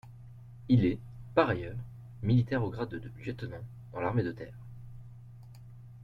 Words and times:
Il 0.67 0.85
est, 0.87 0.97
par 1.35 1.49
ailleurs, 1.49 1.77
militaire 2.23 2.63
au 2.63 2.71
grade 2.71 2.89
de 2.89 3.11
lieutenant 3.23 3.61
dans 3.93 3.99
l'armée 3.99 4.23
de 4.23 4.31
terre. 4.31 4.57